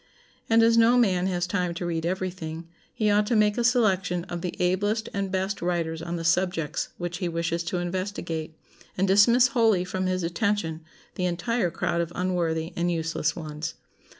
And 0.49 0.63
as 0.63 0.79
no 0.79 0.97
man 0.97 1.27
has 1.27 1.45
time 1.45 1.75
to 1.75 1.85
read 1.85 2.07
every 2.07 2.31
thing, 2.31 2.67
he 2.91 3.11
ought 3.11 3.27
to 3.27 3.35
make 3.35 3.55
a 3.55 3.63
selection 3.63 4.23
of 4.23 4.41
the 4.41 4.55
ablest 4.59 5.09
and 5.13 5.31
best 5.31 5.61
writers 5.61 6.01
on 6.01 6.15
the 6.15 6.23
subjects 6.23 6.89
which 6.97 7.19
he 7.19 7.29
wishes 7.29 7.63
to 7.65 7.77
investigate, 7.77 8.57
and 8.97 9.07
dismiss 9.07 9.49
wholly 9.49 9.83
from 9.83 10.07
his 10.07 10.23
attention 10.23 10.83
the 11.13 11.25
entire 11.25 11.69
crowd 11.69 12.01
of 12.01 12.11
unworthy 12.15 12.73
and 12.75 12.91
useless 12.91 13.35
ones. 13.35 13.75